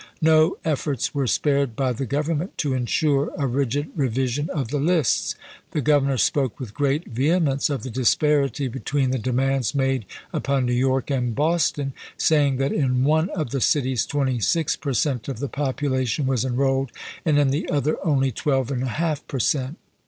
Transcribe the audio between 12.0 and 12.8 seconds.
saying that